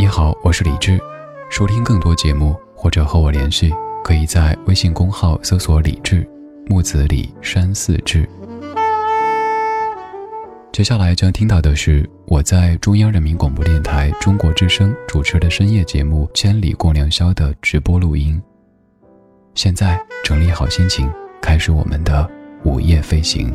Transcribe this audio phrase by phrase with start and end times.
[0.00, 0.98] 你好，我是李志。
[1.50, 3.70] 收听更多节目或者和我联系，
[4.02, 6.26] 可以在微信公号搜索“李志
[6.70, 8.26] 木子李山寺志”。
[10.72, 18.40] 接下来将听到的是我在中央人民广播电台中国之声主持的深夜节目《千里共良宵》的直播录音。
[19.54, 21.12] 现在整理好心情，
[21.42, 22.26] 开始我们的
[22.64, 23.54] 午夜飞行。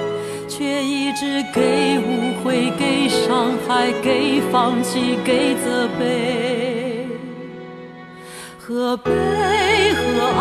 [0.61, 7.07] 却一直给误会，给伤害，给放弃，给责备。
[8.59, 10.01] 何悲何
[10.37, 10.39] 爱？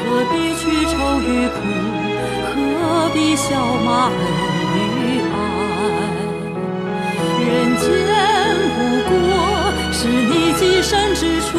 [0.00, 1.54] 何必去愁与苦？
[2.48, 4.16] 何必笑骂恨
[5.04, 5.36] 与爱？
[7.44, 7.84] 人间
[8.72, 8.78] 不
[9.10, 9.12] 过
[9.92, 11.58] 是你寄身之处，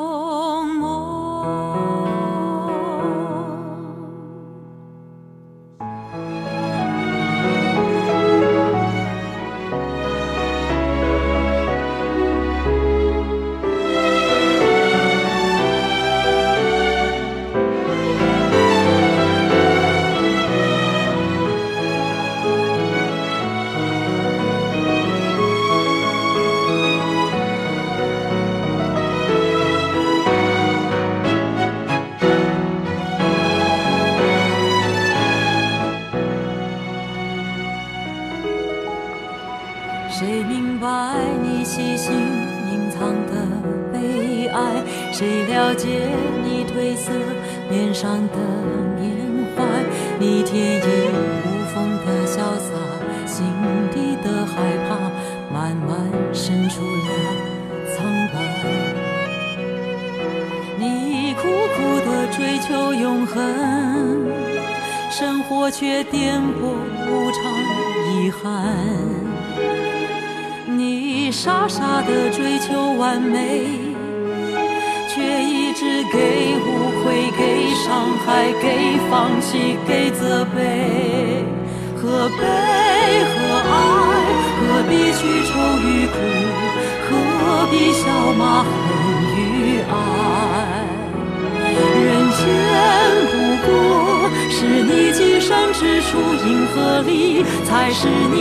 [96.11, 98.35] 出银河里，才是你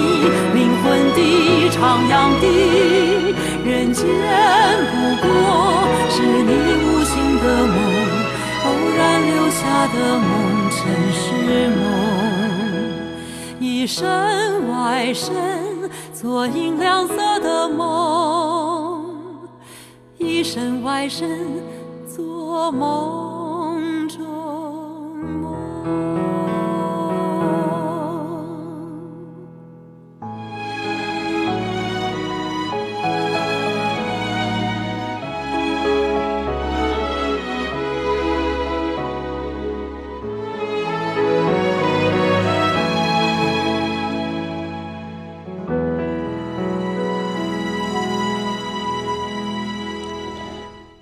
[0.54, 1.18] 灵魂的
[1.70, 1.78] 徜
[2.10, 2.44] 徉地。
[3.64, 4.04] 人间
[4.90, 5.24] 不过
[6.10, 6.50] 是你
[6.82, 7.78] 无心的梦，
[8.66, 8.68] 偶
[8.98, 10.28] 然留下的梦，
[10.68, 10.78] 尘
[11.12, 11.18] 世
[11.78, 11.78] 梦。
[13.60, 14.00] 一身
[14.68, 15.32] 外身，
[16.12, 19.04] 做银亮色的梦；
[20.18, 21.38] 一身外身，
[22.08, 23.19] 做梦。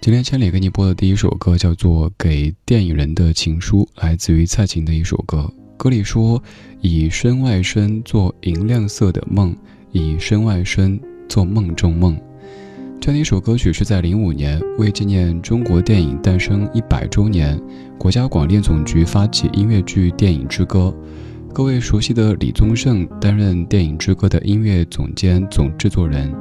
[0.08, 5.52] 今天千里给你播的第一首歌叫做《给电影人的情书》，来自于蔡琴的一首歌。
[5.76, 6.42] 歌里说
[6.80, 9.54] ：“以身外身做银亮色的梦，
[9.92, 12.18] 以身外身做梦中梦。”
[12.98, 17.60] 这样的一首歌曲是在零五年为纪念中国电影诞生一百周年，
[17.98, 20.90] 国家广电总局发起音乐剧《电影之歌》。
[21.52, 26.34] 各位熟悉的李宗盛担任《电影之歌》的音乐总监、总制作人，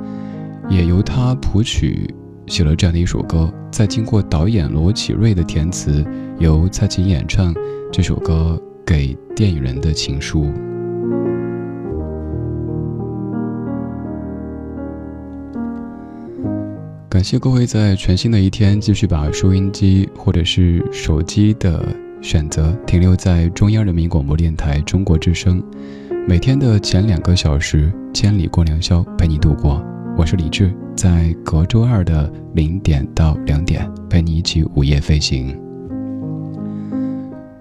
[0.69, 2.09] 也由他谱曲。
[2.47, 6.03] 写了这样的一首歌，在经过导演罗启瑞的填词，
[6.39, 7.53] 由蔡琴演唱
[7.91, 10.49] 这首歌给电影人的情书。
[17.09, 21.83] 感谢各位在全新的一天继续把收音机或者是手机的
[22.21, 25.63] 选择停留在中央人民广播电台中国之声，
[26.27, 29.83] 每天的前两个小时，千里过良宵陪你度过。
[30.17, 35.55] 我是李志，在隔周二的零点到两点陪你一起午夜飞行。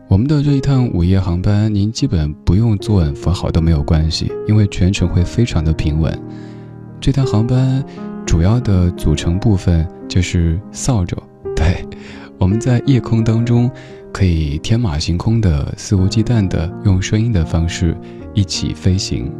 [0.08, 6.18] 我们的这一趟午夜航班，您基本不用坐稳扶好都没有关系，因为全程会非常的平稳。
[6.98, 7.84] 这趟航班
[8.24, 11.14] 主要的组成部分就是扫帚，
[11.54, 11.84] 对，
[12.38, 13.70] 我们在夜空当中
[14.10, 17.94] 可以天马行空的、肆无忌惮的用声音的方式
[18.32, 19.30] 一起飞行。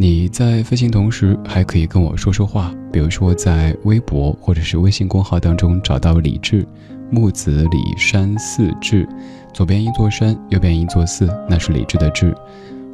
[0.00, 6.66] 你在飞行同时，还可以跟我说说话，比如说在微博或者是微信公号当中找到李志，
[7.10, 9.06] 木子李山寺志，
[9.52, 12.34] 左边一座山，右边一座寺，那是李志的志。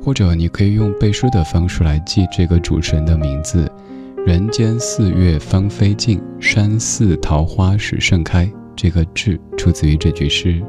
[0.03, 3.71] 或者你可以用背诗的方式来记这个主持人的名字：
[4.27, 8.51] 人间四月芳菲尽，山寺桃花始盛开。
[8.75, 10.61] 这个志出自于这句诗。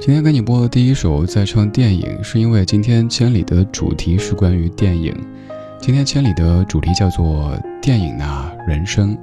[0.00, 5.12] 今天给你播的第一首在唱电影，是因为今天千里的主题是关于电影。
[5.80, 7.52] 今天千里的主题叫做
[7.82, 9.18] 电影啊，人生，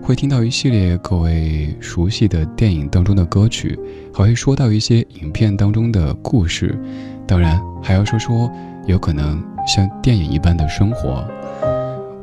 [0.00, 3.76] 会听到一系列各位熟悉的电影当中的歌曲，
[4.14, 6.78] 还会说到一些影片当中的故事，
[7.26, 8.48] 当然还要说说
[8.86, 11.26] 有可能像电影一般的生活。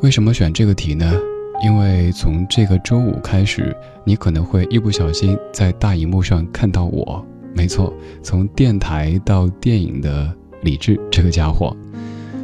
[0.02, 1.14] 为什么选这个题呢？
[1.62, 3.76] 因为从这个周五开始，
[4.06, 7.24] 你可能会一不小心在大荧幕上看到我。
[7.58, 10.32] 没错，从电台到电影的
[10.62, 11.76] 李智这个家伙，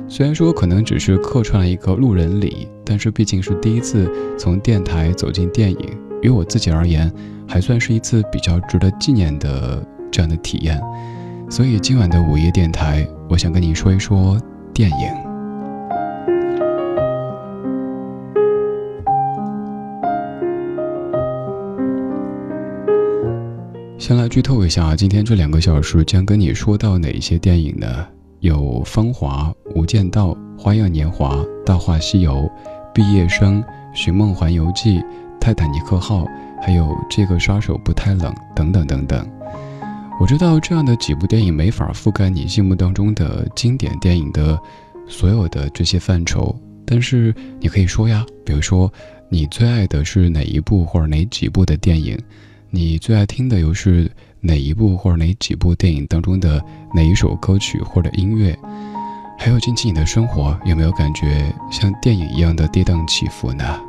[0.10, 5.89] 虽然说可能只是客串了一个路人乙，但是毕竟是第一次从电台走进电影，
[6.24, 7.13] 于我自己而言，
[7.48, 10.82] 还算是一次比较值得纪念的这样的体验。
[11.48, 14.36] 所以今晚的午夜电台，我想跟你说一说
[14.74, 15.23] 电影。
[24.05, 28.05] 先来剧透一下，今天这两个小时将跟你说到哪一些电影呢？
[28.41, 30.31] 有《芳华》《无间道》
[30.62, 32.33] 《花样年华》《大话西游》
[32.93, 35.00] 《毕业生》《寻梦环游记》
[35.39, 36.25] 《泰坦尼克号》，
[36.62, 39.25] 还有《这个杀手不太冷》等等等等。
[40.19, 44.60] 我知道这样的几部电影没法覆盖你心目当中的经典电影的
[45.07, 46.53] 所有的这些范畴，
[46.86, 48.91] 但是你可以说呀，比如说
[49.29, 52.19] 你最爱的是哪一部或者哪几部的电影？
[52.75, 54.12] 你最爱听的又是
[54.42, 56.60] 哪一部或者哪几部电影当中的
[56.92, 58.58] 哪一首歌曲或者音乐？
[59.38, 63.80] 还有近期你的生活有没有感觉像电影一样的跌宕起伏呢？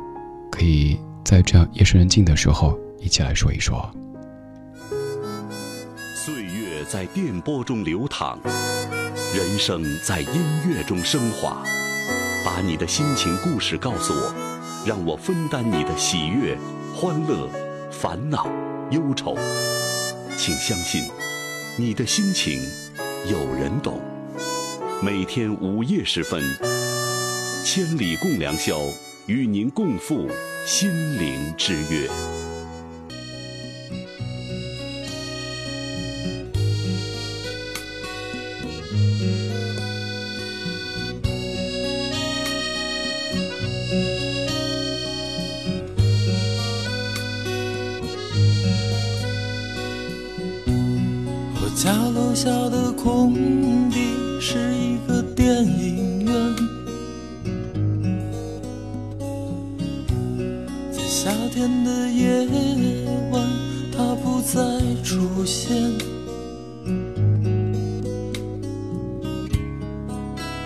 [0.51, 3.91] 可以在这样夜深人静的时候一起来说一说。
[6.13, 8.37] 岁月在电波中流淌，
[9.35, 10.29] 人生在音
[10.69, 11.63] 乐中升华。
[12.45, 14.31] 把你的心情故事告诉我，
[14.85, 16.55] 让我分担你的喜悦、
[16.93, 17.49] 欢乐、
[17.89, 18.47] 烦恼。
[18.91, 19.35] 忧愁，
[20.37, 21.03] 请相信，
[21.75, 22.61] 你的心情
[23.27, 23.99] 有人懂。
[25.01, 26.43] 每天午夜时分，
[27.63, 28.79] 千里共良宵，
[29.25, 30.29] 与您共赴
[30.67, 32.07] 心灵之约。
[65.35, 65.75] 出现。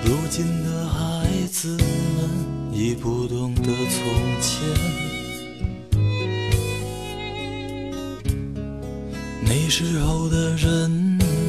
[0.06, 4.04] 如今的孩子们已不懂得从
[4.40, 4.70] 前。
[9.42, 10.88] 那时候的人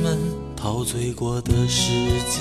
[0.03, 0.19] 们
[0.57, 1.93] 陶醉过的世
[2.31, 2.41] 界，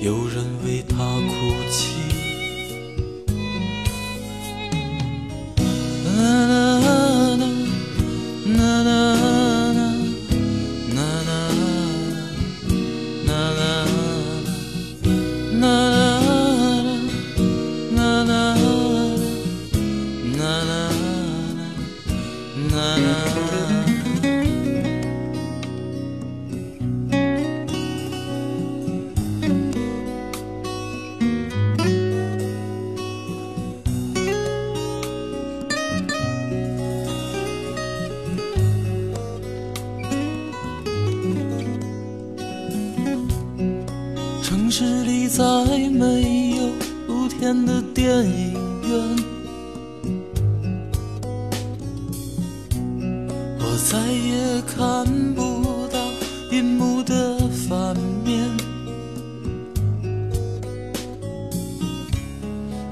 [0.00, 1.19] 有人为他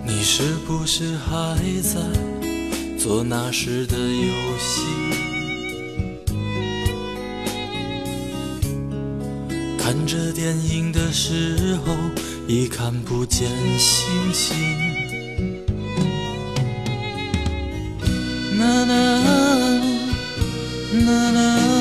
[0.09, 2.01] 你是不是还在
[2.99, 4.83] 做那时的游戏？
[9.79, 11.95] 看着电影的时候，
[12.47, 13.49] 已看不见
[13.79, 14.57] 星星。
[18.59, 18.95] 啦啦
[21.07, 21.78] 啦，啦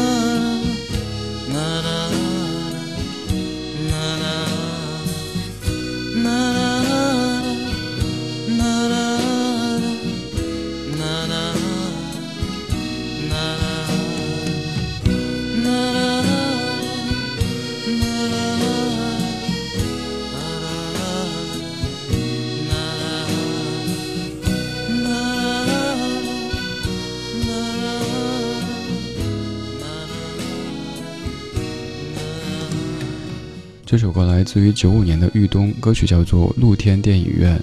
[34.37, 37.57] 来自于九五年的豫东，歌曲叫做《露天电影院》。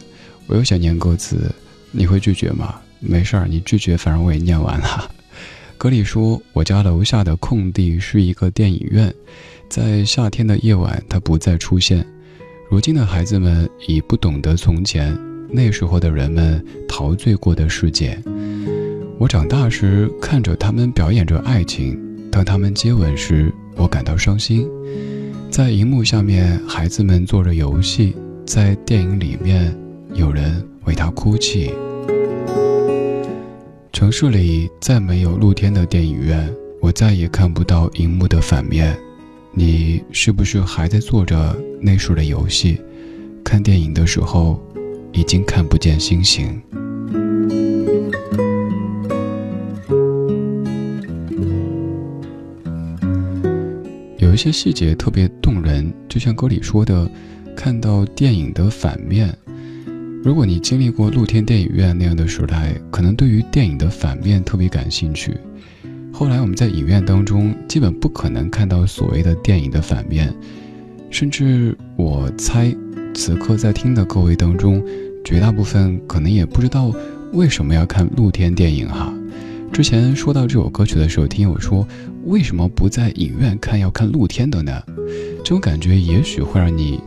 [0.48, 1.48] 我又想念歌词，
[1.92, 2.74] 你会拒绝吗？
[2.98, 5.08] 没事儿，你拒绝，反正我也念完了。
[5.78, 9.14] 歌里说，我家楼下的空地是一个电影院，
[9.68, 12.04] 在夏天的夜晚，它不再出现。
[12.68, 15.16] 如今的孩子们已不懂得从前，
[15.48, 18.20] 那时候的人们陶醉过的世界。
[19.20, 21.96] 我长大时看着他们表演着爱情，
[22.32, 24.68] 当他们接吻时，我感到伤心。
[25.54, 28.12] 在荧幕下面，孩子们做着游戏；
[28.44, 29.72] 在电影里面，
[30.12, 31.70] 有人为他哭泣。
[33.92, 38.98] 城市里再没有露天的电影院，我再也看不到荧幕的反面。
[39.52, 42.80] 你是不是还在做着那时的游戏？
[43.44, 44.60] 看电影的时候，
[45.12, 46.60] 已经看不见星星。
[54.34, 57.08] 有些细节特别动人，就像歌里说的，
[57.56, 59.32] 看到电影的反面。
[60.24, 65.36] 如果你经历过露天电影院那样的时代，可能对于电影的反面特别感兴趣。
[66.12, 70.34] 后来我们在影院当中，基本不可能看到所谓的电影的反面，
[71.10, 72.74] 甚至我猜，
[73.14, 74.84] 此刻在听的各位当中，
[75.24, 76.92] 绝大部分可能也不知道
[77.32, 79.14] 为什么要看露天电影哈。
[79.72, 81.86] 之前说到这首歌曲的时候，听友说
[82.26, 84.82] 为什么不在影院看，要看露天的呢？
[85.38, 86.98] 这种感觉也许会让你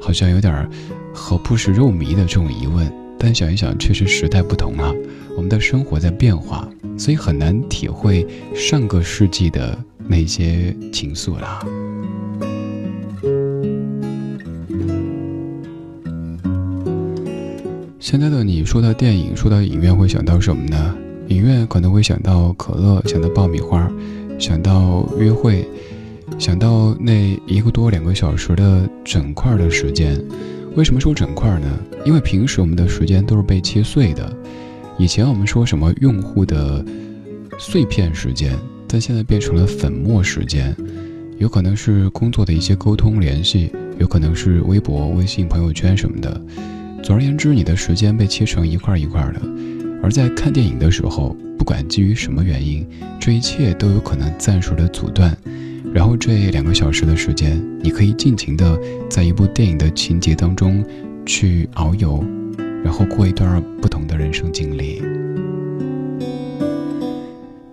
[0.00, 0.68] 好像有点
[1.12, 2.90] 何不食肉糜的这种疑问。
[3.18, 4.94] 但想一想，确实时代不同了，
[5.36, 9.76] 我们的生活在变化，所以很难体会上个世纪的
[10.06, 11.60] 那些情愫啦。
[17.98, 20.96] 现在的你说到电影，说到影院，会想到什么呢？
[21.28, 23.90] 影院可能会想到可乐，想到爆米花，
[24.42, 25.64] 想到约会，
[26.36, 30.20] 想到那一个多两个小时的整块的时间。
[30.74, 31.78] 为什么说整块呢？
[32.04, 34.36] 因为平时我们的时间都是被切碎的。
[34.98, 36.84] 以前我们说什么用户的
[37.56, 38.58] 碎片时间，
[38.88, 40.74] 但现在变成了粉末时间。
[41.38, 46.40] 有可能是工作的一些沟通联系，有可能是微博、微信、朋友圈什么的。
[47.00, 49.40] 总而言之，你的时间被切成一块一块的，
[50.02, 52.84] 而在看电影的时候，不管基于什么原因，
[53.20, 55.32] 这一切都有可能暂时的阻断。
[55.94, 58.76] 然后这两个小时的时间，你可以尽情的
[59.08, 60.84] 在一部电影的情节当中
[61.24, 62.24] 去遨游，
[62.82, 65.00] 然后过一段不同的人生经历。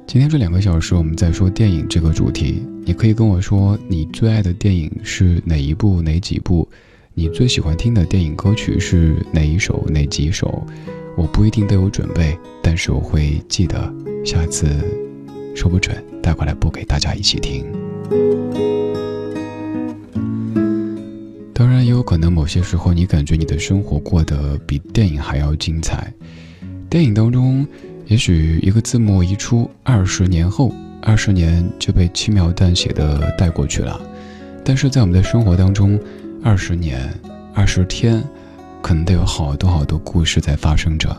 [0.06, 6.70] 今天这两个小时，我们在说电影这个主题，你可以跟我说你最爱的电影是哪一部、哪几部。
[7.16, 10.64] 你最喜欢听的电影歌曲是哪一首、哪几首？
[11.20, 14.70] 我不一定都有准备，但是我会记得，下次
[15.54, 17.66] 说不准带过来播给大家一起听。
[21.54, 26.10] 当然，也有可能某些时候你感觉你的生活过得比电影还要精彩。
[26.90, 27.68] 电影当中，
[28.08, 34.00] 也许一个字幕一出，二十年后，二十年就被轻描淡写的带过去了。
[34.64, 36.00] 但是在我们的生活当中，
[36.42, 37.14] 二十年，
[37.54, 38.24] 二十天，
[38.82, 41.10] 可能都有好多好多故事在发生着，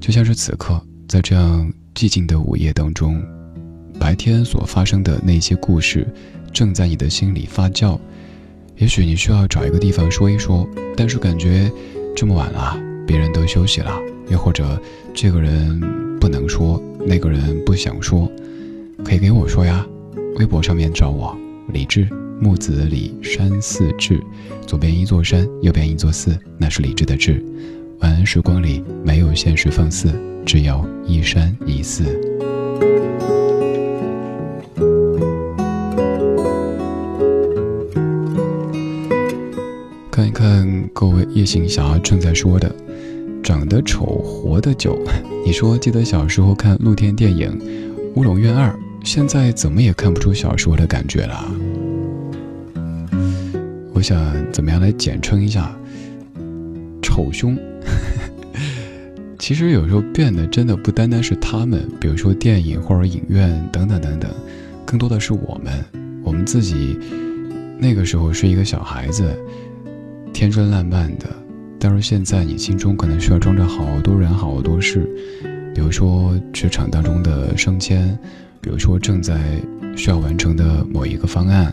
[0.00, 3.22] 就像是此刻，在这样寂静的午夜当中，
[3.98, 6.06] 白天所发生的那些故事，
[6.52, 7.98] 正在你的心里发酵。
[8.76, 11.70] 也许你需要找一个地方说一说，但是感觉
[12.16, 13.92] 这么晚了，别人都休息了，
[14.30, 14.80] 又或者
[15.12, 15.78] 这个人
[16.18, 18.30] 不能说，那个人不想说，
[19.04, 19.86] 可以给我说呀，
[20.38, 21.36] 微博上面找我，
[21.72, 22.08] 李志。
[22.40, 24.18] 木子李山寺志，
[24.66, 27.44] 左边一座山，右边一座寺，那是李志的志。
[27.98, 30.10] 晚安时光里没有现实放肆，
[30.46, 32.02] 只有一山一寺。
[40.10, 42.74] 看一看各位夜行侠正在说的，
[43.42, 44.98] 长得丑活得久。
[45.44, 47.50] 你说记得小时候看露天电影
[48.14, 48.70] 《乌龙院二》，
[49.04, 51.69] 现在怎么也看不出小时候的感觉了。
[54.00, 55.70] 我想怎么样来简称一下
[57.04, 57.54] “丑凶”？
[59.38, 64.30] 其实有时候变的真的不单单是他们，比如说电影或者影院等等等等，
[64.86, 65.84] 更多的是我们，
[66.24, 66.98] 我们自己。
[67.78, 69.38] 那个时候是一个小孩子，
[70.32, 71.26] 天真烂漫的，
[71.78, 75.06] 但是现在你心中可能需要装着好多人、好多事，
[75.74, 78.18] 比如说职场当中的升迁，
[78.62, 79.60] 比如说正在
[79.94, 81.70] 需要完成的某一个方案。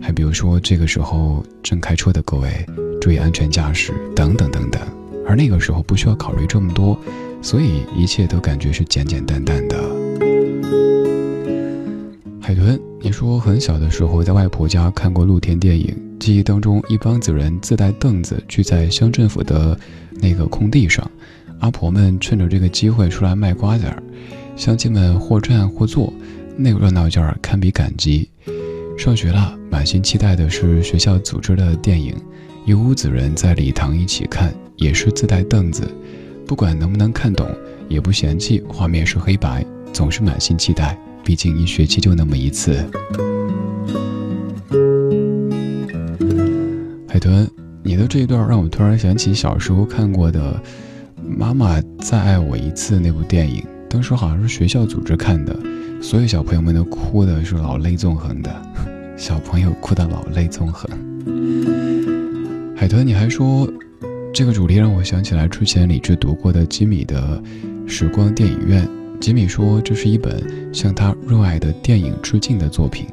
[0.00, 2.66] 还比如说，这个时候正开车的各位，
[3.00, 4.80] 注意安全驾驶，等等等等。
[5.26, 6.98] 而那个时候不需要考虑这么多，
[7.40, 9.76] 所以一切都感觉是简简单单的。
[12.40, 19.78] 海豚，你说很小的时候在外婆家看过露天电影，记忆当中一帮子人自带凳子聚在乡政府的
[20.14, 21.08] 那个空地上，
[21.60, 24.02] 阿婆们趁着这个机会出来卖瓜子儿，
[24.56, 26.12] 乡亲们或站或坐，
[26.56, 28.28] 那个热闹劲儿堪比赶集。
[29.00, 32.14] 上学了，满心期待的是学校组织的电影，
[32.66, 35.90] 一屋子人在礼堂一起看，也是自带凳子，
[36.46, 37.48] 不管能不能看懂，
[37.88, 40.98] 也不嫌弃画面是黑白，总是满心期待。
[41.24, 42.74] 毕竟一学期就那么一次。
[47.08, 47.48] 海豚，
[47.82, 50.52] 你的这一段让我突然想起小时候看过的
[51.26, 55.58] 《妈妈再爱我一次》那部电影，当时好像是学校组织看的，
[56.02, 58.89] 所有小朋友们都哭的是老泪纵横的。
[59.20, 60.90] 小朋友哭得老泪纵横。
[62.74, 63.70] 海豚，你还说
[64.32, 67.38] 这个主题让我想起来之前李智读过的吉米的
[67.86, 68.82] 《时光电影院》。
[69.20, 73.08] 吉米说这是一本向他热爱的电影致敬的作品，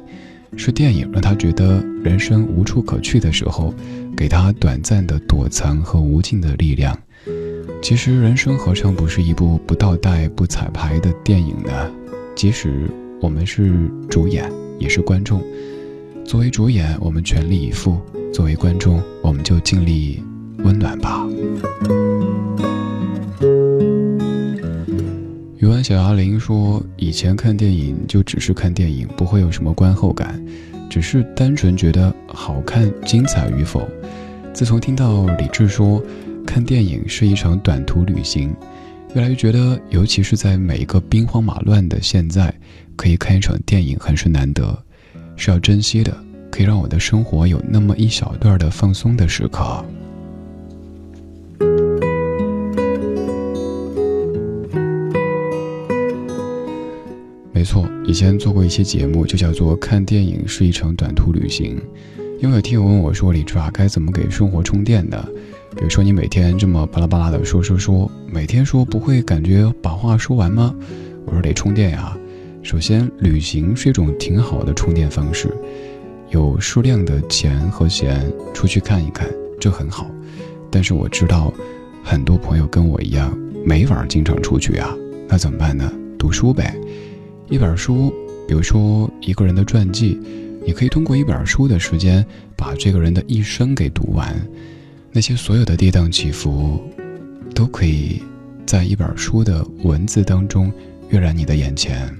[0.56, 3.74] 是电影让他觉得人生无处可去的时候，
[4.16, 6.98] 给他短暂的躲藏和无尽的力量。
[7.82, 11.70] 其实人生何尝不是一部不倒带、不彩排的电影呢？
[12.34, 12.88] 即使
[13.20, 15.42] 我们是主演，也是观众。
[16.28, 17.96] 作为主演，我们全力以赴；
[18.34, 20.22] 作为观众，我们就尽力
[20.58, 21.26] 温暖吧。
[25.56, 30.38] 鱼丸小牙玲说：“以前看电影就只是看电影，不会有什么观后感，
[30.90, 33.88] 只是单纯觉得好看、精彩与否。
[34.52, 36.02] 自从听到李志说
[36.46, 38.54] 看电影是一场短途旅行，
[39.14, 42.54] 越来越觉得，尤其是在每一个兵荒马乱的现在，
[42.96, 44.78] 可以看一场电影很是难得，
[45.38, 46.14] 是要珍惜的，
[46.50, 49.82] 可以让我的生活有那么一小段的放松的时刻。
[57.52, 61.80] 没错，以前做过一期节目，就叫做“看电影是一场短途旅行”。
[62.42, 65.24] 因为有听友问我说：“李志啊，该怎么给生活充电的？
[65.76, 70.74] 比如说你每天这么巴拉巴拉的说说说，每天说不会感觉把话说完吗？”
[71.26, 72.17] 我说：“得充电呀。
[72.68, 75.48] 首先，旅行是一种挺好的充电方式，
[76.28, 79.26] 有数量的钱和闲出去看一看，
[79.58, 80.06] 这很好。
[80.70, 81.50] 但是我知道，
[82.04, 84.94] 很多朋友跟我一样，没法经常出去啊，
[85.26, 85.90] 那怎么办呢？
[86.18, 86.76] 读书呗。”
[87.48, 88.12] 一本书，
[88.46, 90.20] 比如说一个人的传记，
[90.66, 92.22] 你可以通过一本书的时间，
[92.54, 94.36] 把这个人的一生给读完。
[95.10, 96.78] 那些所有的跌宕起伏，
[97.54, 98.20] 都可以
[98.66, 100.70] 在一本书的文字当中
[101.08, 102.14] 跃然你的眼前。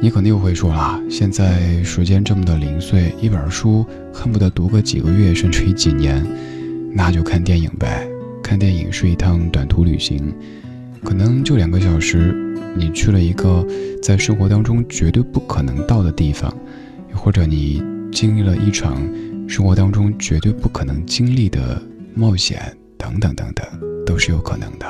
[0.00, 6.24] 你可能又会说啦，现在时间这么的零碎，一本书恨不得读个几个月，甚至于几年，
[6.92, 8.08] 那就看电影呗。
[8.40, 10.32] 看电影是一趟短途旅行，
[11.02, 12.34] 可能就两个小时。
[12.76, 13.66] 你去了一个
[14.00, 16.52] 在生活当中绝对不可能到的地方，
[17.10, 17.82] 又或者你
[18.12, 18.96] 经历了一场
[19.48, 21.82] 生活当中绝对不可能经历的
[22.14, 23.66] 冒险，等等等等，
[24.06, 24.86] 都是有可能的。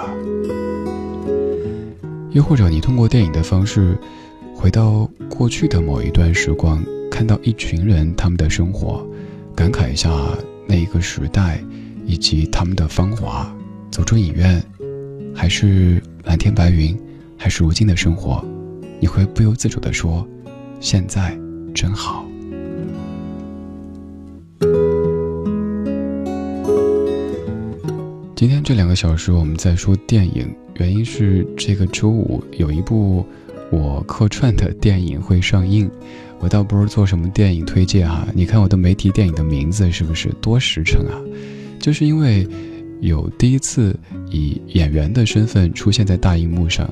[2.32, 3.96] 又或者你通过电影的方式，
[4.60, 9.06] 回到过去的某一段时光，看到一群人他们的生活，
[9.54, 10.10] 感慨一下
[10.66, 11.62] 那一个时代
[12.04, 13.48] 以及他们的芳华，
[13.88, 14.60] 走出影院，
[15.32, 16.98] 还是蓝天白云。
[17.40, 18.44] 还是如今的生活，
[18.98, 20.26] 你会不由自主地说
[20.82, 21.38] ：“现在
[21.72, 22.26] 真好。”
[28.34, 33.24] 今天这两个小时我们在说电影，原因是这个周五有一部
[33.70, 35.90] 我客串的电影会上映。
[36.40, 41.18] 我倒不是做什么电影推荐哈，你看我都没提电影的名字，是不是多实诚啊？
[41.80, 42.46] 就是因为
[43.00, 43.98] 有第一次
[44.30, 46.88] 以演员的身份出现在大荧幕上。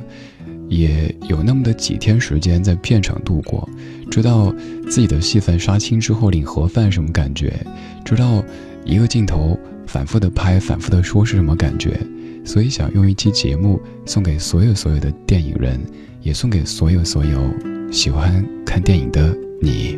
[0.69, 3.69] 也有那么的几天时间在片场度过，
[4.11, 4.53] 知道
[4.89, 7.65] 自己的戏份杀青之后领盒饭什么感觉，
[8.05, 8.43] 知道
[8.85, 11.97] 一个镜头反复的拍、反复的说是什么感觉，
[12.45, 15.81] 所以想用一期节目送给所有所有的电影人，
[16.27, 17.55] 也送给所有所有
[17.93, 19.97] 喜欢看电影的你。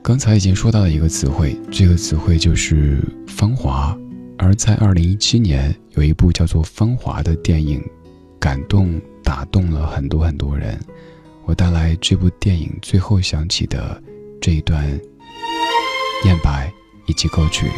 [0.00, 3.98] 刚才已经说到了一个词汇，这个词汇就是“芳华”，
[4.38, 7.82] 而在二零一七年有一部叫做《芳华》的电影。
[8.38, 10.80] 感动打动了很多很多人，
[11.44, 14.02] 我带来这部电影最后响起的
[14.40, 14.82] 这一段
[16.24, 16.72] 念白
[17.06, 17.66] 以及歌曲《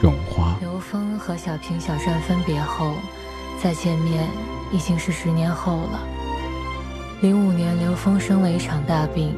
[0.00, 0.56] 绒花》。
[0.60, 2.94] 刘峰和小平、小善分别后，
[3.62, 4.28] 再见面
[4.72, 6.00] 已经是十年后了。
[7.20, 9.36] 零五年，刘峰生了一场大病，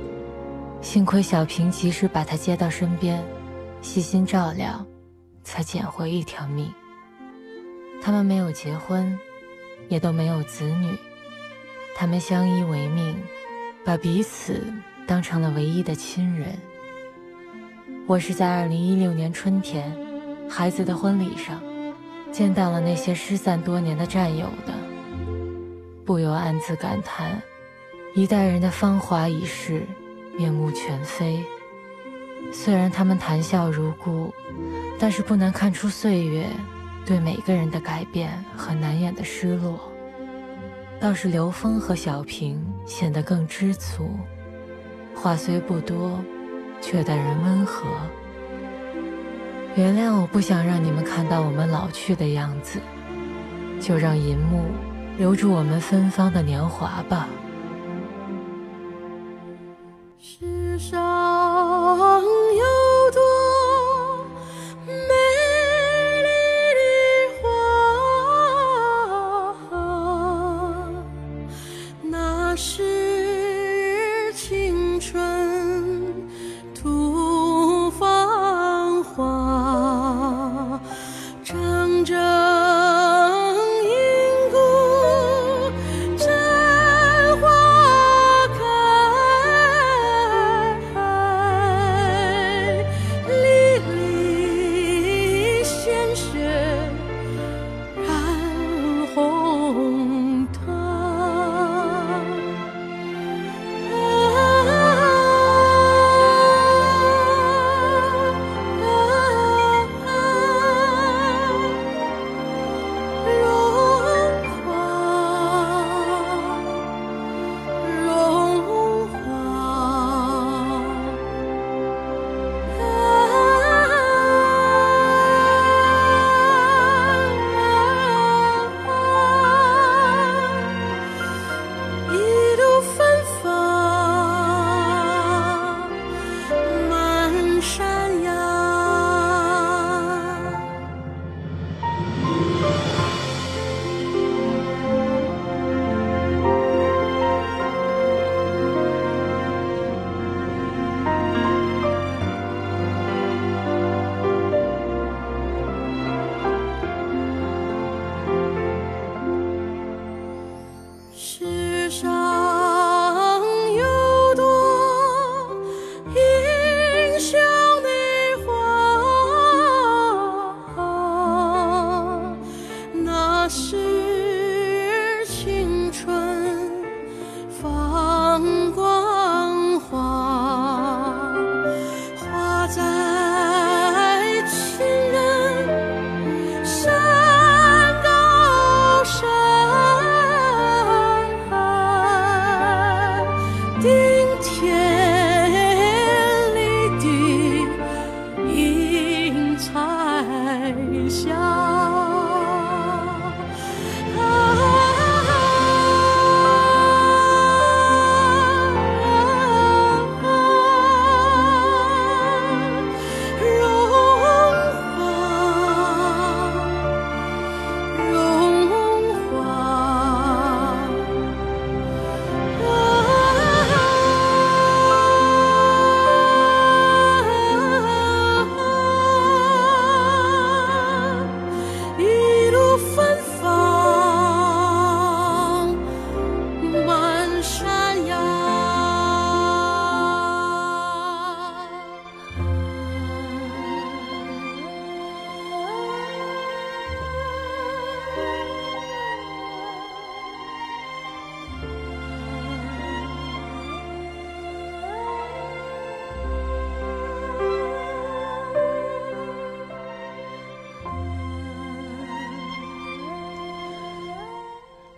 [0.81, 3.23] 幸亏小平及时把他接到身边，
[3.81, 4.85] 细心照料，
[5.43, 6.73] 才捡回一条命。
[8.03, 9.19] 他们没有结婚。
[9.89, 10.97] 也都没有子女，
[11.97, 13.17] 他们相依为命，
[13.85, 14.65] 把彼此
[15.05, 16.57] 当成了唯一的亲人。
[18.07, 19.93] 我是在二零一六年春天，
[20.49, 21.61] 孩子的婚礼上，
[22.33, 24.73] 见到了那些失散多年的战友的，
[26.05, 27.43] 不由暗自感叹：
[28.15, 29.83] 一代人的芳华已逝，
[30.37, 31.45] 面目全非。
[32.53, 34.33] 虽然他们谈笑如故，
[34.99, 36.47] 但是不难看出岁月。
[37.07, 39.91] 对每个人的改变和难掩的失落，
[41.01, 44.11] 倒是刘峰和小平显得更知足，
[45.15, 46.23] 话虽不多，
[46.81, 47.87] 却待人温和。
[49.77, 52.81] 原谅我不想让你们看到我们老去的样子，
[53.81, 54.65] 就让银幕
[55.17, 57.29] 留住我们芬芳的年华吧。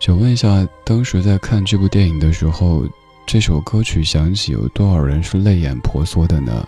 [0.02, 2.84] 想问一下，当时在看这部电影的时候，
[3.24, 6.66] 这首歌曲响起，有多少人是泪眼婆娑的呢？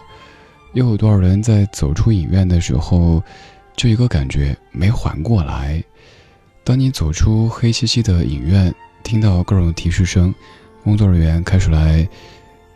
[0.74, 3.20] 又有多少人在走出影院的时候，
[3.76, 5.82] 就一个感觉没缓过来？
[6.62, 10.32] 当你走出黑漆漆的影院，听到各种提示声，
[10.84, 12.08] 工作人员开始来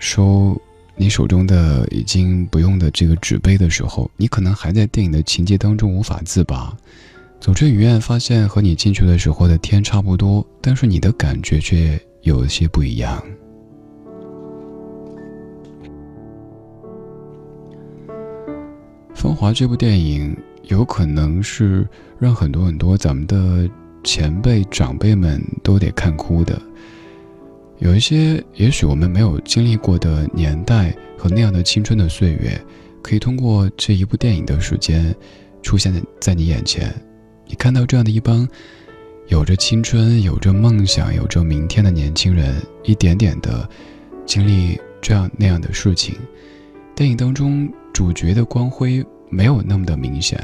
[0.00, 0.60] 收
[0.96, 6.76] 你手中的已经不用的这个纸杯的时候，你可能还在电影的情节当中无法自拔。
[7.40, 13.22] 走出影院，发现和你进去的时候的天差不多，但是你的感觉却有些不一样。
[19.20, 23.68] 《芳华》这部电影有可能是让很多很多咱们的
[24.04, 26.60] 前辈长辈们都得看哭的。
[27.78, 32.60] 有一些也许我们没有经历过的年代和那样的青春的岁月，
[33.00, 35.14] 可以通过这一部电影的时间，
[35.62, 36.92] 出现在在你眼前。
[37.48, 38.46] 你看到这样的一帮
[39.28, 43.68] 有着青春、有着梦想、有着明天的年轻人，一点点的
[44.26, 46.14] 经历这样那样的事情。
[46.94, 50.38] 电影当中主角的光辉没有那么的明显。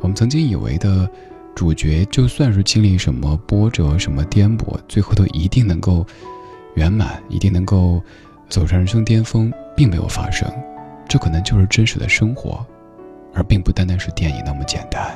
[0.00, 1.08] 我们曾经以为的
[1.54, 6.06] 主角，就算是经历什么波折、什么颠簸，最后都一定能够
[6.74, 8.02] 圆满，一定能够
[8.48, 10.48] 走上人生巅峰，并没有发生。
[11.08, 12.64] 这可能就是真实的生活，
[13.32, 15.14] 而并不单单是电影那么简单。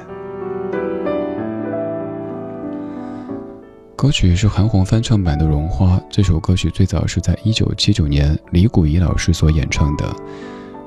[3.98, 5.96] 歌曲是韩红翻唱版的《绒花》。
[6.08, 10.04] 这首歌曲最早是在一九七九年李谷一老师所演唱的，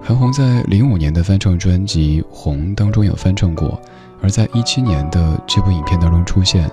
[0.01, 3.77] 韩红在零五年的翻唱专辑《红》当中有翻唱过，
[4.21, 6.71] 而在一七年的这部影片当中出现，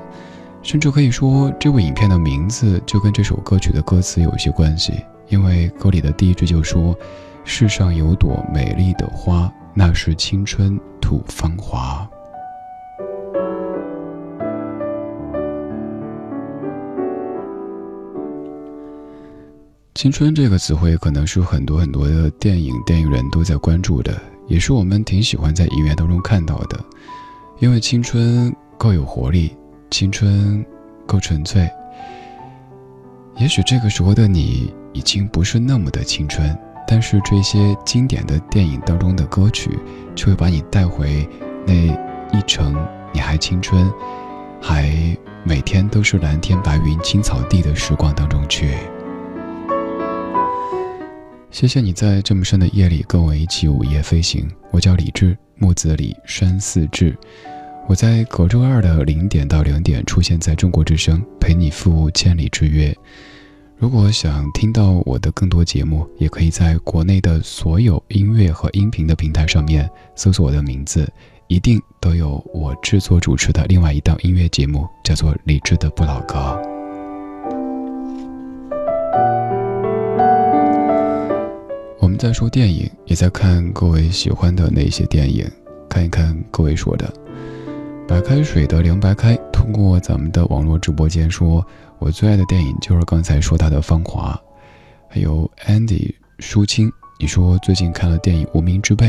[0.62, 4.92] 甚至可以说这部影片的名字就跟这首歌曲的歌词有些关系，
[5.27, 6.96] 因为歌里的第一句就说
[7.42, 12.09] ：“世上有朵美丽的花，那是青春吐芳华。”
[19.99, 26.79] 青春这个词汇可能是很多很多的电影电影人都在关注的，也是我们挺喜欢在影院当中看到的。
[27.59, 29.57] 因为青春够有活力，
[29.91, 30.65] 青春
[31.05, 31.69] 够纯粹。
[33.39, 36.57] 也许这个时候的你已经不是那么的青春，
[36.87, 39.77] 但是这些经典的电影当中的歌曲，
[40.15, 41.29] 却会把你带回
[41.67, 42.73] 那一程
[43.13, 43.93] 你还青春，
[44.63, 44.95] 还
[45.43, 48.77] 每天都是蓝天白云青草地的时光当中去。
[51.51, 54.47] 谢谢你在这么深的夜里跟我一起午夜飞行。
[54.71, 57.17] 我叫李志，木子李，山寺志。
[57.89, 62.95] 我在隔周二的零点到两点出现在中国之声，陪你赴千里之约。
[63.79, 71.11] 如果想听到我的更多节目，也可以在国内的所有音乐和音频的平台上面搜索我的名字，
[71.47, 76.61] 一定都有我制作主持的另外一档音乐节目，叫做李志的不老歌。
[82.09, 85.47] 我们在说电影，也在看各位喜欢的那些电影，
[85.90, 87.12] 看一看各位说的。
[88.09, 91.62] 白开水的凉白开通过咱们的网络直播间说，
[91.99, 94.33] 我最爱的电影就是刚才说他的《芳华》。
[95.07, 96.90] 还有 Andy 舒清，
[97.21, 99.09] 你说最近看了电影《无名之辈》，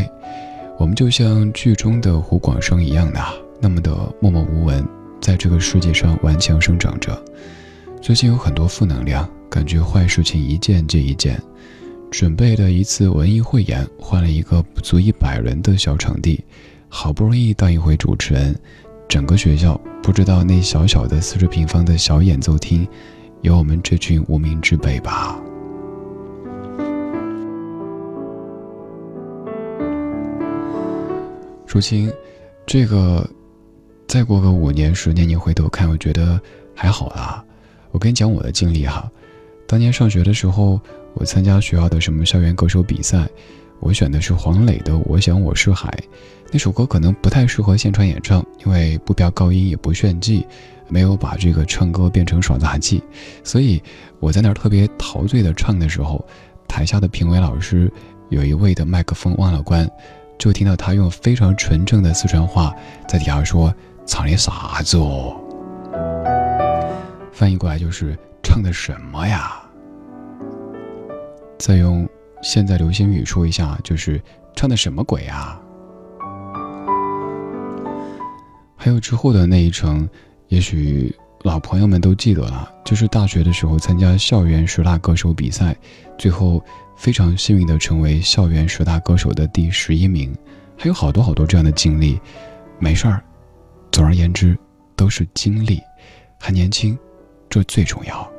[0.78, 3.22] 我们就像剧中的胡广生一样的，
[3.62, 4.86] 那么的默默无闻，
[5.22, 7.18] 在这个世界上顽强生长着。
[8.02, 11.42] 最近有很多负能量，感觉坏事情一件接一件。
[12.12, 16.44] 准备的一次文艺汇演，换了一个不足一百人的小场地，
[16.88, 18.54] 好不容易当一回主持人，
[19.08, 22.86] 整个学校不知道那小小的四十平方的小演奏厅，
[23.42, 25.40] 有我们这群无名之辈吧？
[31.68, 32.12] 朱清，
[32.66, 33.30] 这个
[34.08, 36.42] 再过个五年十年，你回头看，我觉得
[36.74, 37.46] 还好啦。
[37.92, 39.10] 我跟你讲我的经历哈，
[39.68, 40.82] 当年上学的时候。
[41.20, 43.28] 我参加学校的什么校园歌手比赛，
[43.82, 45.90] 我选的是黄磊的《我想我是海》，
[46.50, 50.48] 那首歌可能不太适合现场演唱，因为不飙高音也不炫技，
[50.88, 53.04] 没有把这个唱歌变成耍杂技，
[53.44, 53.84] 所以
[54.22, 56.26] 我在那儿特别陶醉的唱的时候，
[56.70, 57.92] 台下的评委老师
[58.30, 59.86] 有一位的麦克风忘了关，
[60.38, 62.74] 就听到他用非常纯正的四川话
[63.10, 63.76] 在底下说
[64.08, 65.36] ：“唱的啥子哦？”
[67.34, 69.62] 翻译过来就是唱的什么呀？
[71.60, 72.08] 再用
[72.42, 74.20] 现在流行语说一下，就是
[74.56, 75.62] 唱的什么鬼啊？
[78.78, 80.08] 还有之后的那一程，
[80.48, 85.76] 也许老朋友们都记得了，就是大学的时候参加校园十大歌手比赛，
[86.18, 86.64] 最后
[86.96, 90.34] 非常幸运的成为校园十大歌手的第十一名。
[90.78, 92.18] 还有好多好多这样的经历，
[92.80, 93.22] 没事儿。
[93.92, 94.58] 总而言之，
[94.96, 95.82] 都是经历，
[96.40, 96.98] 还年轻，
[97.50, 98.39] 这最重要。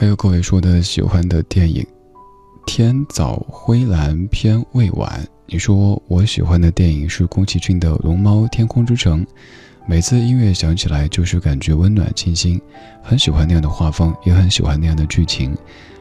[0.00, 1.82] 还有各位说的喜欢的电影，
[2.64, 5.22] 《天早灰蓝偏未晚》。
[5.44, 9.22] 你说我喜欢的电影是宫崎骏的《龙猫：天空之城》，
[9.86, 12.58] 每次音乐响起来就是感觉温暖清新，
[13.02, 15.54] 很喜欢那样的画风，也很喜欢那样的剧情，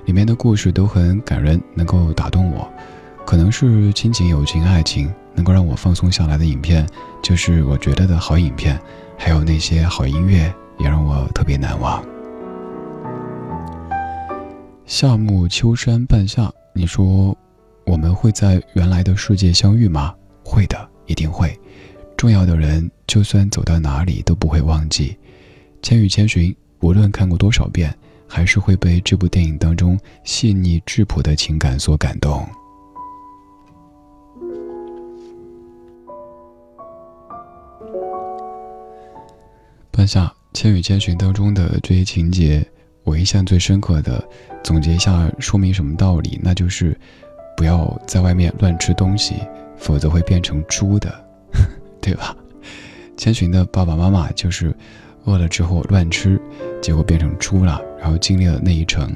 [0.06, 2.72] 里面的故事都很感人，能够打动我。
[3.26, 6.88] 可能是亲情、友情、爱情能够让我放松下来的影片，
[7.22, 8.80] 就是我觉得的好影片，
[9.18, 12.02] 还有那些好音乐也让我特别难忘。
[14.90, 17.38] 夏暮秋山半夏，你说
[17.86, 20.16] 我们会在原来的世界相遇吗？
[20.44, 21.56] 会的，一定会。
[22.18, 25.16] 重要的人，就算走到哪里都不会忘记。
[25.84, 27.96] 千与千寻，无论看过多少遍，
[28.28, 32.44] 还是会被这部电影当中细腻质朴的情感所感动。
[39.92, 42.68] 半夏，千与千寻当中的这些情节。
[43.10, 44.24] 我印象最深刻的，
[44.64, 46.40] 总结一下，说明什么道理？
[46.44, 46.96] 那就是，
[47.58, 49.34] 不要在外面乱吃东西，
[49.76, 51.12] 否则会变成猪的，
[52.00, 52.38] 对吧？
[53.18, 54.72] 千寻的爸爸妈妈就是
[55.26, 56.40] 饿了之后乱吃，
[56.84, 59.12] 结果变成猪了，然后经历了那一程。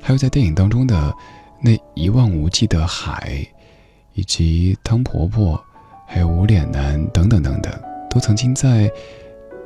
[0.00, 1.12] 还有在电影当中的
[1.60, 3.44] 那一望无际的海，
[4.14, 5.60] 以及汤婆婆，
[6.06, 7.72] 还有无脸男等等等等，
[8.08, 8.88] 都曾经在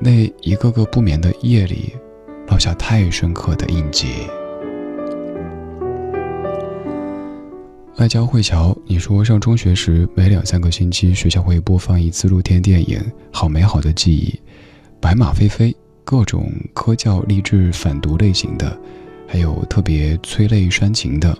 [0.00, 1.92] 那一个个不眠的夜里。
[2.48, 4.08] 落下太深刻的印记。
[7.96, 13.00] 爱交汇桥，你说上中学时每两三个星期学校会播放一次露天电影，
[13.32, 14.38] 好美好的记忆。
[15.00, 15.74] 白马飞飞，
[16.04, 18.76] 各种科教励志反毒类型的，
[19.28, 21.36] 还有特别催泪煽情的。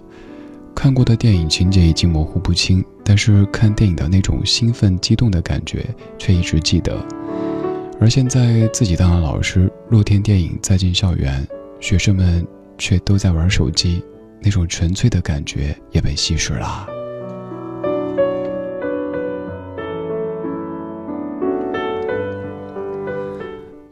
[0.75, 5.85] 看过的电影情节已经模糊不清，但是看电影的那种兴奋激动的感觉
[6.19, 6.97] 却一直记得。
[8.05, 11.43] 而现在自己当了老师，露天电影再进校园，
[11.81, 12.47] 学生们
[12.77, 14.05] 却都在玩手机，
[14.43, 16.87] 那种纯粹的感觉也被稀释了。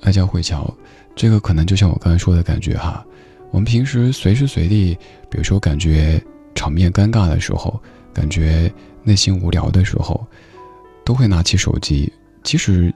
[0.03, 0.71] 爱交汇桥，
[1.17, 3.03] 这个可能就像我刚才说的感觉哈，
[3.51, 4.95] 我们平时随时随地，
[5.31, 6.23] 比如说感觉
[6.55, 7.81] 场面尴尬的时候，
[8.13, 8.71] 感觉
[9.05, 10.23] 内心无聊的时候，
[11.03, 12.92] 都会拿起手机，即使。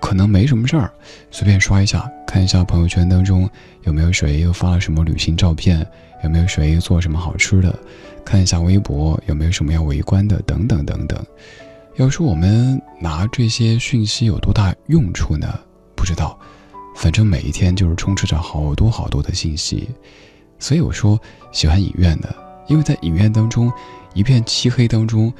[0.00, 0.90] 可能没什么事儿，
[1.30, 3.48] 随便刷一下，看一下朋友圈当中
[3.82, 5.86] 有没有谁又发了什么旅行照片，
[6.22, 7.76] 有没有谁做什么好吃的，
[8.24, 11.22] 看一下微博有没有什么要围观的，等等等等。
[11.96, 15.58] 要说我们拿这些讯息有多大用处呢？
[15.96, 16.38] 不知道，
[16.94, 19.88] 反正每一天就是充斥着好多好多的信息。
[20.60, 21.20] 所以我说
[21.50, 22.34] 喜欢影院的，
[22.68, 23.70] 因为在影院当中
[24.14, 25.32] 一片漆黑当中，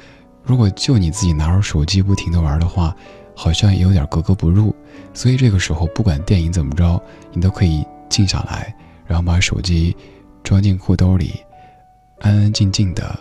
[0.43, 2.93] 如果就你自己拿着手机不停的玩的话。
[3.41, 4.75] 好像也有点格格不入，
[5.13, 8.75] 所以这个时候不管电影怎么着，你都可以静下来，
[9.07, 9.95] 然后把手机
[10.43, 11.31] 装进裤兜里，
[12.19, 13.17] 安安静静的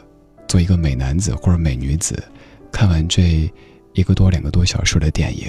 [0.49, 2.21] 做一个美男子或者美女子，
[2.73, 3.49] 看完这
[3.93, 5.47] 一个多两个多小时的电影。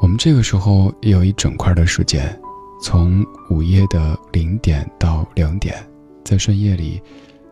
[0.00, 2.40] 我们这个时候也有一整块的时间，
[2.80, 5.84] 从午夜的零点到两点，
[6.24, 7.02] 在深夜里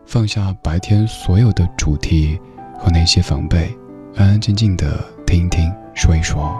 [0.05, 2.39] 放下白天所有的主题。
[2.83, 3.73] 和那些防备，
[4.13, 6.53] 安安静静的听一听，说一说。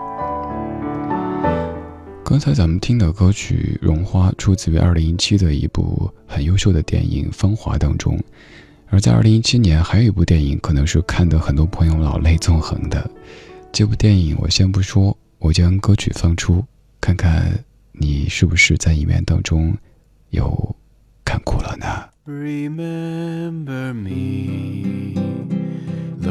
[2.23, 8.17] 刚才咱们听的歌曲《绒花》出自于二零一七的一部很优秀的电影《芳华》当中，
[8.87, 13.11] 而在二零一七年还有一部电影，可能是看得很多朋友老泪纵横的。
[13.73, 16.63] 这部电影我先不说，我将歌曲放出，
[17.01, 17.51] 看看
[17.91, 19.75] 你是不是在影院当中
[20.29, 20.73] 有
[21.25, 21.85] 看哭了呢
[22.25, 25.21] ？Remember me。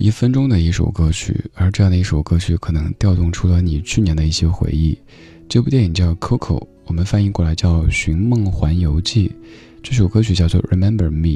[0.00, 4.96] 一分钟的一首歌曲，而这样的一首歌曲可能调动出了你去年的一些回忆。
[5.46, 9.28] 这部电影叫《Coco》，我们翻译过来叫《寻梦环游记》。
[9.82, 11.28] 这首歌曲叫做《Remember Me》。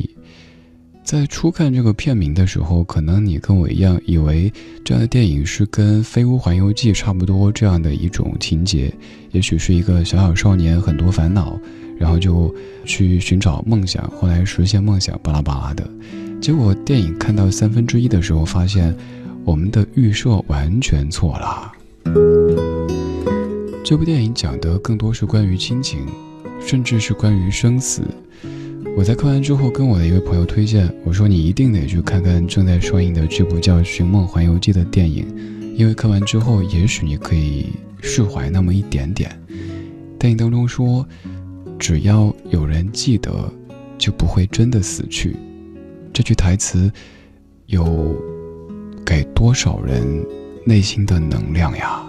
[1.04, 4.50] 在初看这个片名的时候，可能你跟我一样，以为
[4.82, 8.90] 这样的电影是跟《飞屋环游记》差不多这样的一种情节，
[9.32, 11.60] 也许是一个小小少年很多烦恼，
[11.98, 12.52] 然后就
[12.86, 15.86] 去寻找梦想，后来实现梦想，巴拉巴拉的。
[16.45, 18.95] 结果电影看到三分之一的时候，发现
[19.47, 21.72] 我们的预设完全错了。
[23.82, 26.07] 这部电影讲的更多是关于亲情，
[26.61, 28.03] 甚至是关于生死。
[28.95, 35.26] 我在看完之后，跟我的一位朋友推荐，我说你一定得去看看正在上映的这部叫《寻梦环游记》的电影，
[35.74, 37.68] 因为看完之后，也许你可以
[38.03, 39.34] 释怀那么一点点。
[40.18, 41.09] 电影当中说，
[41.78, 43.51] 只要有人记得，
[43.97, 45.34] 就不会真的死去。
[46.14, 46.90] 这句台词，
[47.66, 48.16] 有
[49.04, 50.24] 给多少人
[50.64, 52.00] 内心的能量呀？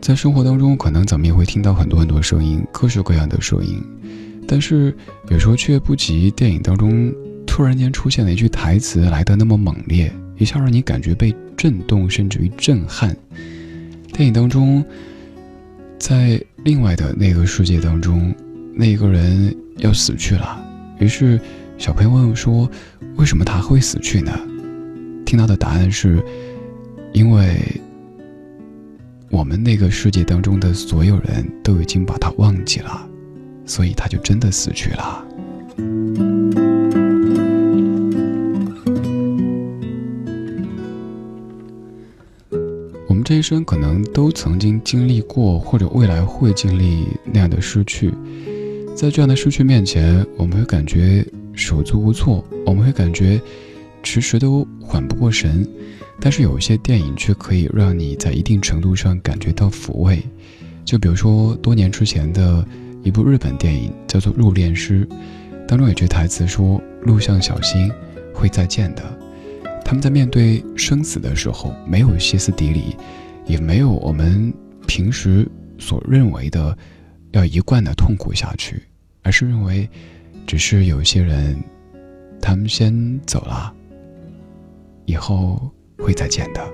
[0.00, 3.80] 在生活当中，可能咱们也会听到很多很多声音，各式各样的声音，
[4.44, 4.92] 但是
[5.28, 7.14] 有时候却不及电影当中
[7.46, 13.16] 突然间出现的一句台词来的那么猛烈，一下让你感觉被震动，甚至于震撼。
[14.12, 14.84] 电影当中，
[15.96, 18.34] 在另外的那个世界当中，
[18.80, 20.64] 那个人要死去了，
[20.98, 21.38] 于是
[21.76, 22.66] 小朋友问说
[23.16, 24.32] ：“为什么他会死去呢？”
[25.26, 26.24] 听到的答案是：
[27.12, 27.60] 因为。
[29.32, 33.08] 我们那个世界当中的所有人都已经把他忘记了，
[33.64, 35.24] 所以他就真的死去了。
[43.06, 48.12] 我们这一生可能都曾经经历过，或者未来会经历那样的失去，
[49.00, 53.40] 在这样的失去面前，我们会感觉手足无措，我们会感觉
[54.02, 55.66] 迟迟都缓不过神。
[56.20, 60.22] 但是有一些电影却可以让你在一定程度上感觉到抚慰，
[60.84, 62.62] 就比如说多年之前的
[63.02, 65.06] 一部日本电影叫做《入殓师》，
[65.66, 67.90] 当中有句台词说：“录像小心，
[68.34, 69.02] 会再见的。”
[69.82, 72.94] 他们在面对生死的时候，没有歇斯底里，
[73.46, 74.52] 也没有我们
[74.86, 76.76] 平时所认为的
[77.30, 78.82] 要一贯的痛苦下去，
[79.22, 79.88] 而是认为，
[80.46, 81.56] 只是有些人，
[82.40, 83.74] 他们先走了，
[85.04, 85.70] 以后。
[86.02, 86.66] 会再见的。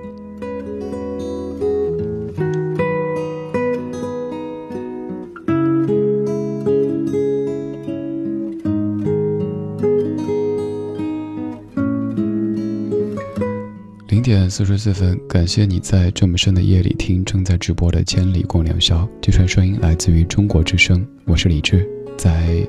[14.09, 19.03] 零点四十四分，感谢你在这么深的夜里听正在直播的《千里共良宵》。
[19.21, 21.85] 这串声音来自于中国之声，我是李志，
[22.17, 22.67] 在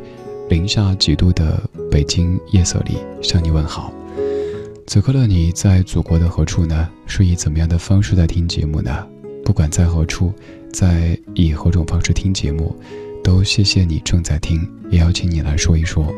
[0.49, 3.93] 零下几度的北京夜色里向你问好。
[4.85, 6.87] 此刻的你在祖国的何处呢？
[7.05, 9.05] 是以怎么样的方式在听节目呢？
[9.43, 10.31] 不管在何处，
[10.71, 12.75] 在以何种方式听节目，
[13.23, 16.13] 都谢谢你正在听，也邀请你来说一说。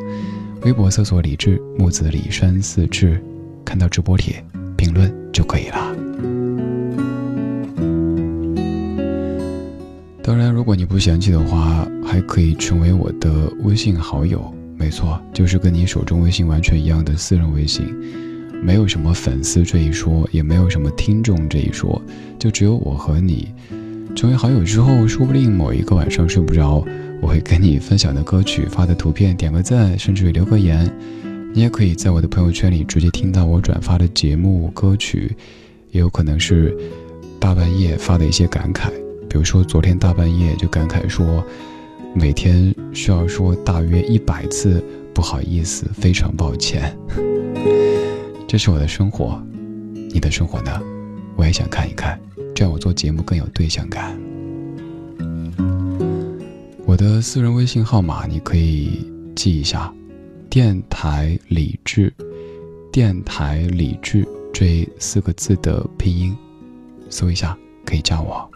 [0.62, 3.20] 微博搜索“李志木子李山四志”，
[3.66, 4.44] 看到直播帖
[4.78, 5.89] 评论就可以了。
[10.30, 14.54] 当然，如果你不嫌弃的话，还可以成为我的微信好友。
[14.78, 17.88] 没错，就是跟你手中微信完全一样的私人微信。
[18.62, 22.00] 没有什么粉丝这一说，也没有什么听众这一说，
[22.38, 23.52] 就只有我和你。
[24.16, 26.86] 成为好友之后，说不定某一个晚上睡不着，
[27.24, 30.88] 我会跟你分享的歌曲、发的图片点个赞，甚至于留个言。
[31.56, 35.36] 你也可以在我的朋友圈里直接听到我转发的节目歌曲，
[35.90, 36.78] 也有可能是
[37.40, 38.92] 大半夜发的一些感慨，
[39.30, 41.44] 比如说昨天大半夜就感慨说，
[42.16, 46.98] 每天需要说大约一百次不好意思，非常抱歉。
[48.48, 49.40] 这是我的生活，
[50.12, 50.82] 你的生活呢？
[51.36, 52.20] 我也想看一看，
[52.56, 54.20] 这样我做节目更有对象感。
[56.86, 59.94] 我的私人微信号码你可以记一下，
[60.50, 62.12] 电台理智，
[62.92, 66.36] 电台理智这四个字的拼音，
[67.08, 67.56] 搜一下
[67.86, 68.50] 可以加我。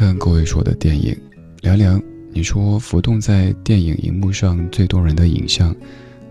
[0.00, 1.14] 看各位说的电影，
[1.60, 5.76] 凉凉，你说浮动在电影荧幕上最多人的影像，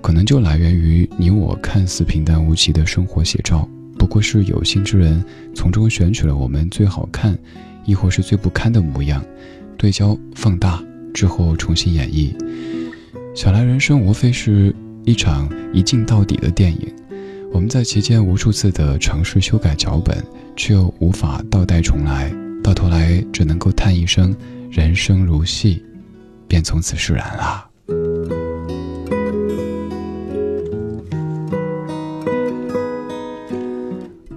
[0.01, 7.38] 可能就来源于你我看似平淡无奇的生活写照，不过是有心之人从中选取了我们最好看，
[7.86, 9.24] 亦或是最不堪的模样，
[9.78, 12.34] 对焦放大之后重新演绎。
[13.36, 16.91] 小来人生无非是一场一镜到底的电影，
[17.53, 20.17] 我们在其间无数次的尝试修改脚本，
[20.55, 22.34] 却又无法倒带重来，
[22.64, 24.36] 到头来只能够叹一声
[24.70, 25.84] “人生如戏”，
[26.47, 27.66] 便从此释然了。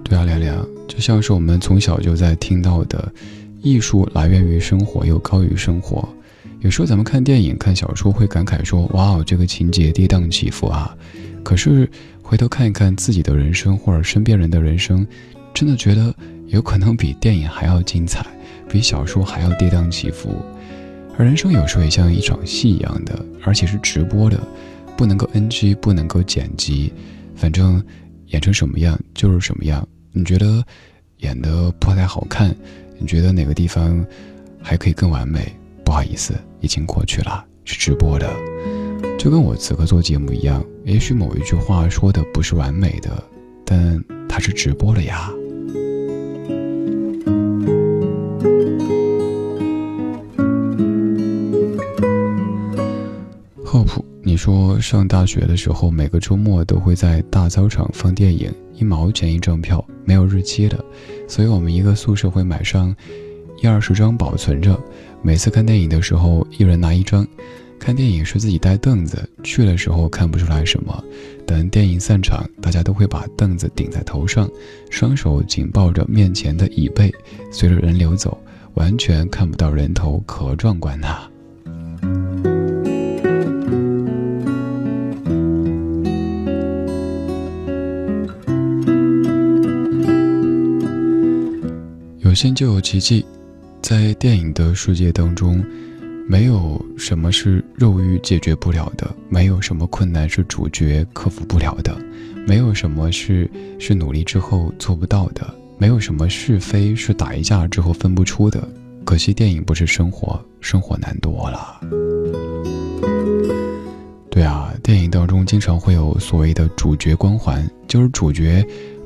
[0.03, 3.11] 对啊，亮亮，就像是我们从小就在听到的，
[3.61, 6.07] 艺术来源于生活，又高于生活。
[6.61, 10.95] 有时候咱们看电影、看小说会感慨说：“哇哦，这个情节跌宕起伏啊！”
[11.43, 11.89] 可是
[12.21, 15.05] 回头看一看自己的人生或者身边人的人生，
[15.53, 16.15] 真的觉得
[16.53, 18.23] 有可能比电影还要精彩，
[18.69, 20.35] 比小说还要跌宕起伏。
[21.17, 24.39] 而人生有时候也像一场戏一样的，而且是直播的，
[24.95, 26.93] 不能够 NG，不能够剪辑，
[27.35, 27.83] 反正
[28.27, 29.85] 演成什么样就是什么样。
[30.11, 30.63] 你觉得
[31.17, 32.55] 演的不太好看，
[32.99, 34.05] 你觉得哪个地方
[34.61, 35.51] 还可以更完美？
[35.83, 38.31] 不好意思，已经过去了，是直播的，
[39.17, 40.63] 就跟我此刻做节目一样。
[40.85, 43.23] 也许某一句话说的不是完美的，
[43.65, 43.99] 但
[44.29, 45.31] 它是直播了呀。
[53.73, 60.77] 靠谱，你说上大学的时候，每个周末都会在大操场放电影，一毛钱一张票，没有日期的，
[61.27, 62.95] 所以我们一个宿舍会买上
[63.63, 64.79] 一二十张保存着。
[65.23, 67.27] 每次看电影的时候，一人拿一张。
[67.79, 71.03] 看电影是自己带凳子，去的时候看不出来什么。
[71.43, 74.47] 等电影散场，大家都会把凳子顶在头上，
[74.91, 77.11] 双手紧抱着面前的椅背，
[77.51, 78.37] 随着人流走，
[78.75, 81.27] 完全看不到人头，可壮观呐！
[92.33, 93.23] 有心就有奇迹。
[93.79, 95.63] 在电影的世界当中，
[96.27, 101.95] 没有什么是肉欲解决不了的，没有什么困难是主角克服不了的，
[102.47, 108.67] 没有什么是是努力之后做不到的，没有什么是非是打一架之后分不出的。
[109.05, 111.81] 可惜电影不是生活，生活难多了。
[114.31, 118.65] 对啊，电影当中经常会有所谓的主角光环，就是主角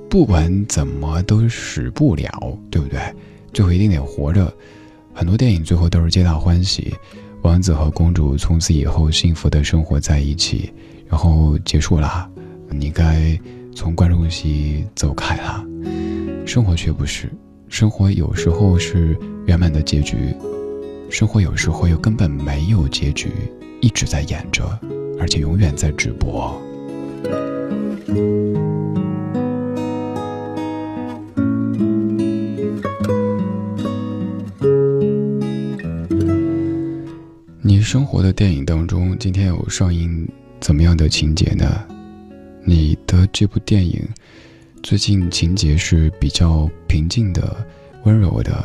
[0.10, 3.00] 不管怎么都死不了，对不对？
[3.54, 4.52] 最后一定得活着，
[5.14, 6.94] 很多电影最后都是皆大欢喜，
[7.42, 10.72] 王子和公主从此以后幸福的生活在一起，
[11.08, 12.30] 然后结束了，
[12.70, 13.38] 你该
[13.76, 15.64] 从观众席走开了。
[16.46, 17.30] 生活却不是，
[17.68, 20.16] 生活有时候是圆满的结局，
[21.10, 23.30] 生活有时候又根本没有结局，
[23.82, 24.64] 一直在演着，
[25.20, 26.62] 而且永远在直播。
[37.82, 40.28] 生活的电影当中，今天有上映
[40.60, 41.86] 怎么样的情节呢？
[42.64, 44.02] 你的这部电影
[44.84, 47.66] 最近情节是比较平静的、
[48.04, 48.64] 温柔的，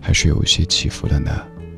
[0.00, 1.30] 还是有些起伏的呢？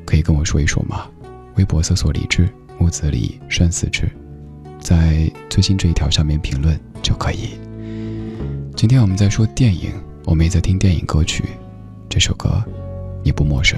[0.05, 1.09] 可以跟我说一说吗？
[1.55, 4.09] 微博搜索“李志木子李山寺志”，
[4.79, 7.51] 在最新这一条下面评论就可以。
[8.75, 9.91] 今天我们在说电影，
[10.25, 11.43] 我们也在听电影歌曲，
[12.09, 12.63] 这首歌
[13.23, 13.77] 你不陌生。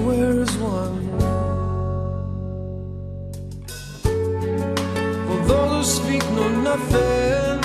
[0.00, 0.96] Mask is one.
[5.26, 7.60] For those who speak know nothing.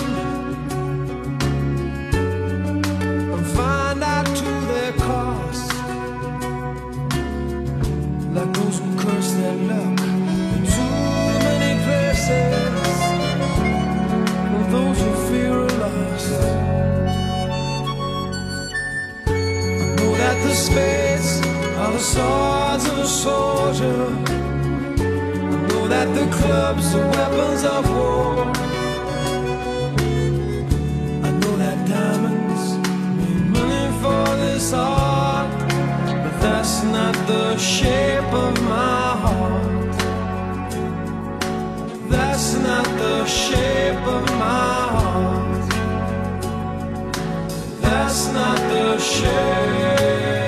[3.33, 5.73] and find out to their cost.
[8.35, 9.99] Like those who curse their luck
[10.55, 10.93] in too
[11.47, 12.99] many places,
[14.55, 16.25] or those who fear a loss.
[19.97, 20.90] Know that the spades
[21.91, 24.03] the swords of a soldier.
[25.03, 28.45] I know that the clubs are weapons of war.
[31.27, 32.63] I know that diamonds
[33.17, 35.51] mean money for this art,
[36.23, 39.95] but that's not the shape of my heart.
[42.09, 45.69] That's not the shape of my heart.
[47.81, 50.40] That's not the shape,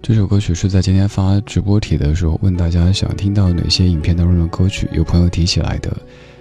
[0.00, 5.94] 这首歌曲是在今天发直播帖的时候问大家想听到哪些影片当中的歌曲，有朋友提起来的。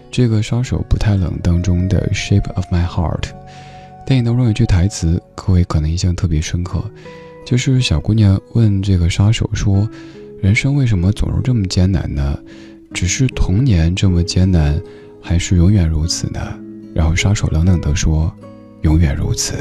[0.09, 3.21] 这个杀手不太冷当中的《Shape of My Heart》，
[4.05, 6.81] 电影当中有句台词，各位可能印象特别深刻，
[7.45, 9.87] 就是小姑娘问这个杀手说
[10.41, 12.39] ：“人生为什么总是这么艰难呢？
[12.93, 14.81] 只是童年这么艰难，
[15.21, 16.39] 还是永远如此呢？”
[16.95, 18.33] 然后杀手冷冷地说
[18.87, 19.53] ：“永远如此。”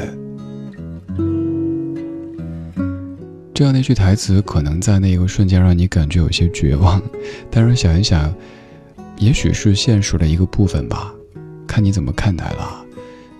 [3.53, 7.01] 这样的一句台词，可能在那个瞬间让你感觉有些绝望，
[7.51, 8.33] 但是想一想，
[9.17, 11.13] 也许是现实的一个部分吧，
[11.67, 12.85] 看你怎么看待了。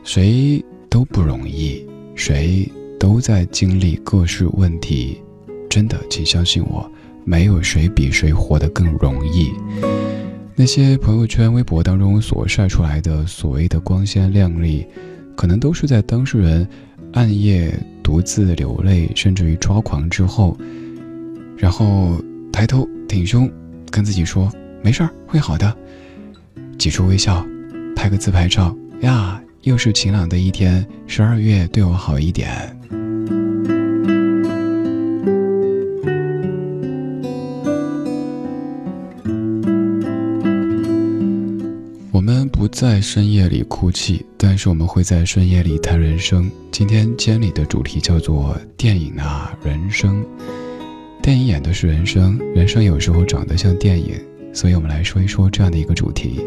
[0.03, 1.85] 谁都不容易，
[2.15, 2.69] 谁
[2.99, 5.21] 都在经历各式问题，
[5.69, 6.91] 真的，请相信我，
[7.23, 9.51] 没有谁比谁活得更容易。
[10.55, 14.87] 那些朋友圈、微博当中所晒出来的所谓的光鲜亮丽，
[15.37, 16.67] 可能都是在当事人
[17.13, 17.71] 暗夜
[18.03, 20.57] 独自流泪，甚至于抓狂之后，
[21.55, 22.19] 然后
[22.51, 23.49] 抬头挺胸，
[23.91, 24.51] 跟自己说
[24.83, 25.73] ：“没事儿，会好的。”
[26.79, 27.45] 挤出微笑，
[27.95, 32.75] 拍个自拍照呀，又是晴朗的一天，十二月对我好一点。
[42.79, 46.47] 在深夜里哭泣，但是我们会在深夜里谈人生。
[46.71, 50.23] 今天监里的主题叫做电影啊，人生。
[51.19, 54.13] 电影演的是人生，人生有时候长得像电影，
[54.53, 56.39] 所以我们来说一说这样的一个主题。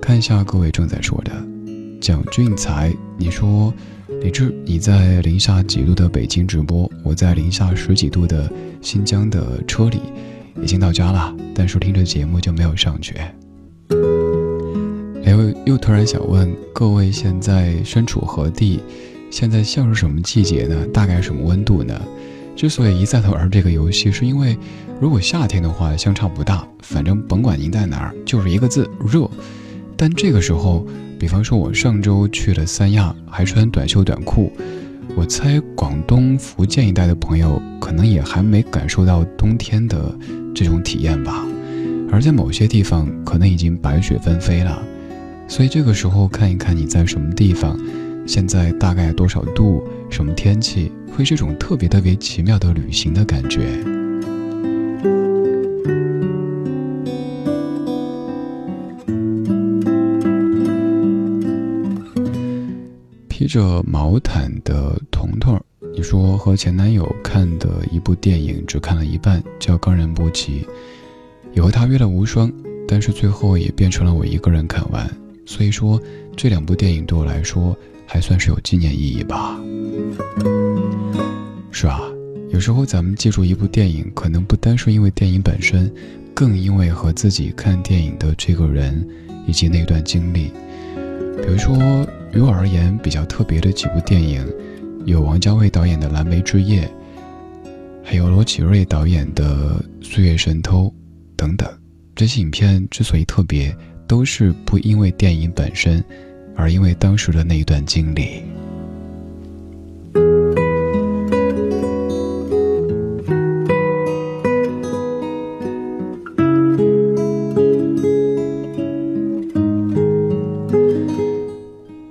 [0.00, 1.30] 看一下各位正在说的，
[2.00, 3.70] 蒋俊才，你说
[4.22, 8.50] 李志你在零下几度的北京直播，我在零下十几度的
[8.80, 10.00] 新疆的车里，
[10.62, 13.14] 已经到家了，但是听着节目就没有上去。
[15.28, 18.80] 哎，又突然想问各位，现在身处何地？
[19.30, 20.86] 现在像是什么季节呢？
[20.86, 22.00] 大概什么温度呢？
[22.56, 24.56] 之所以一再的玩这个游戏，是因为
[24.98, 29.28] 如果夏天的话相差不大，反正甭管您在哪儿，就是一个字热。
[29.98, 30.86] 但这个时候，
[31.18, 34.50] 比方说我上周去了三亚，还穿短袖短裤，
[35.14, 40.18] 我猜广东、福建一带的朋友可能也还没感受到冬天的
[40.54, 41.46] 这种体验吧。
[42.10, 44.82] 而在某些地方，可能已经白雪纷飞了。
[45.48, 47.76] 所以这个时候看一看你在什么地方，
[48.26, 53.66] 现在大概多少度，什么天气，会是种特别特别奇妙的旅行的感觉。
[63.28, 65.58] 披着毛毯的彤彤
[65.94, 70.60] 你说和前男友看的一部电影只看了一半，叫《冈仁波齐》，
[71.52, 72.52] 也和他约了无双，
[72.86, 75.10] 但是最后也变成了我一个人看完。
[75.48, 75.98] 所以说，
[76.36, 77.74] 这两部电影对我来说
[78.06, 79.58] 还算是有纪念意义吧。
[81.70, 82.02] 是啊，
[82.50, 85.90] 有时候咱们记住一部电影，可能不单是因为电影本身，
[86.34, 89.08] 更因为和自己看电影的这个人
[89.46, 90.52] 以及那段经历。
[91.42, 91.74] 比如说，
[92.34, 94.46] 于我而言比较特别的几部电影，
[95.06, 96.82] 有王家卫导演的《蓝莓之夜》，
[98.04, 100.84] 还有罗启瑞导演的《岁月神偷》
[101.34, 101.66] 等等。
[102.14, 103.74] 这些影片之所以特别，
[104.08, 106.02] 都是不因为电影本身，
[106.56, 108.42] 而因为当时的那一段经历。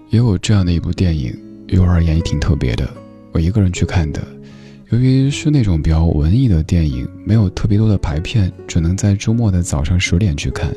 [0.10, 1.36] 也有这样的一部电影，
[1.68, 2.88] 于我而言也挺特别的。
[3.32, 4.26] 我一个人去看的，
[4.92, 10.72] 由于是那种比较文艺的电影，没有特别多的排片，只能在周末的早上十点去看。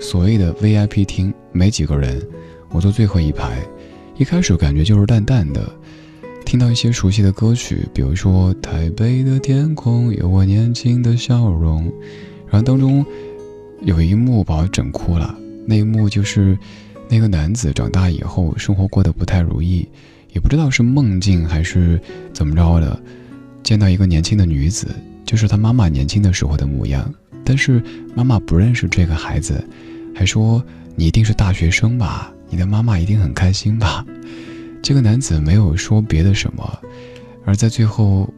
[0.00, 2.20] 所谓的 VIP 厅没几个人，
[2.70, 3.62] 我坐最后一排。
[4.16, 5.60] 一开始感觉就是淡淡的，
[6.44, 11.86] 听到一些熟悉的歌曲，比如说《台北的天空有我年轻的笑容》，
[12.48, 13.04] 然后当中
[13.82, 15.36] 有一幕把我整哭了。
[15.66, 16.56] 那一幕就是
[17.08, 19.88] 那个男子长大以后生活过得不太如意，
[20.32, 22.00] 也不知道是梦境还是
[22.32, 23.00] 怎么着的，
[23.62, 24.86] 见到一个年轻的女子，
[25.24, 27.12] 就是他妈妈年轻的时候的模样。
[27.44, 27.82] 但是
[28.14, 29.62] 妈妈不认识这个孩子，
[30.14, 30.64] 还说
[30.96, 32.32] 你一定是大学生吧？
[32.48, 34.04] 你的妈妈一定很开心吧？
[34.82, 36.78] 这个男子没有说别的什么，
[37.44, 38.32] 而在最后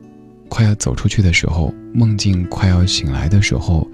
[0.48, 3.86] 快要走出去的时候，梦境快要醒来的时候，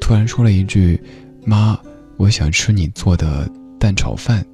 [0.00, 1.00] 突然说了一句
[1.44, 1.78] ：“妈，
[2.16, 4.44] 我想吃你做的蛋炒饭。”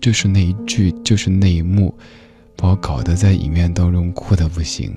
[0.00, 1.94] 就是那一句，就是那一幕，
[2.56, 4.92] 把我搞得在影院当中哭得不行。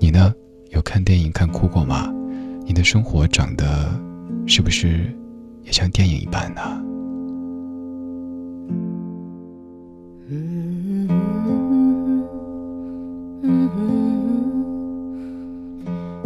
[0.00, 0.34] 你呢？
[0.70, 2.12] 有看电影看哭过吗？
[2.70, 3.66] 你的生活长得
[4.46, 5.12] 是不是
[5.64, 6.60] 也像电影一般呢？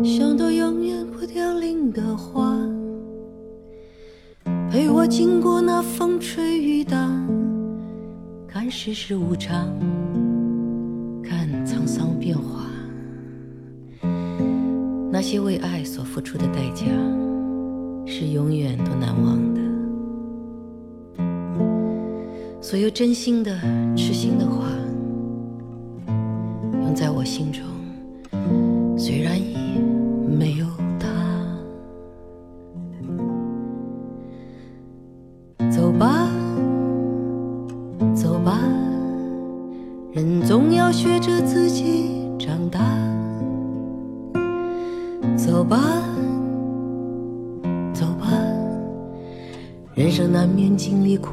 [0.05, 2.55] 像朵永远不凋零的花，
[4.70, 7.09] 陪我经过那风吹雨打，
[8.47, 9.66] 看世事无常，
[15.25, 16.85] 那些为爱所付出的代价，
[18.05, 19.61] 是永远都难忘的。
[22.61, 23.59] 所有真心的、
[23.97, 24.66] 痴心的话，
[26.83, 27.62] 永在我心中，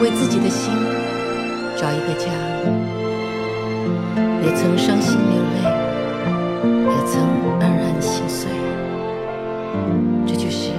[0.00, 0.72] 为自己的心
[1.76, 2.32] 找一个家，
[4.42, 5.60] 也曾伤心流泪，
[6.64, 7.20] 也曾
[7.58, 8.48] 黯然心碎。
[10.26, 10.70] 这就是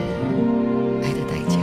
[1.04, 1.60] 爱的代价。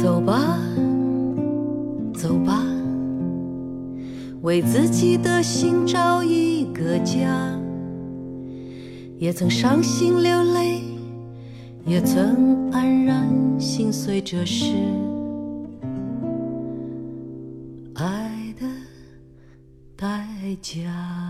[0.00, 0.56] 走吧，
[2.14, 2.62] 走吧，
[4.42, 7.58] 为自己的心找一个家，
[9.18, 10.78] 也曾伤心流泪。
[11.86, 12.47] 也曾
[14.08, 14.64] 碎，这是
[17.94, 18.66] 爱的
[19.94, 20.26] 代
[20.62, 21.27] 价。